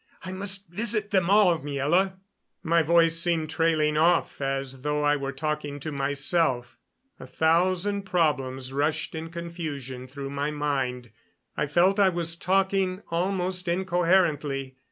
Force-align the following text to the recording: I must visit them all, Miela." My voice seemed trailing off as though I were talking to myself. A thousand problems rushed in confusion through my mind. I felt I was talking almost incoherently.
I 0.25 0.31
must 0.31 0.67
visit 0.71 1.11
them 1.11 1.29
all, 1.29 1.59
Miela." 1.59 2.13
My 2.63 2.81
voice 2.81 3.19
seemed 3.19 3.51
trailing 3.51 3.97
off 3.97 4.41
as 4.41 4.81
though 4.81 5.03
I 5.03 5.15
were 5.15 5.31
talking 5.31 5.79
to 5.81 5.91
myself. 5.91 6.75
A 7.19 7.27
thousand 7.27 8.01
problems 8.01 8.73
rushed 8.73 9.13
in 9.13 9.29
confusion 9.29 10.07
through 10.07 10.31
my 10.31 10.49
mind. 10.49 11.11
I 11.55 11.67
felt 11.67 11.99
I 11.99 12.09
was 12.09 12.35
talking 12.35 13.03
almost 13.11 13.67
incoherently. 13.67 14.77